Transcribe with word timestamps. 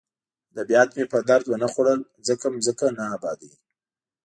ادبیات 0.53 0.89
مې 0.95 1.03
په 1.13 1.17
درد 1.29 1.45
ونه 1.47 1.67
خوړل 1.73 1.99
ځکه 2.27 2.45
ځمکه 2.65 2.87
نه 2.97 3.03
ابادوي 3.15 3.55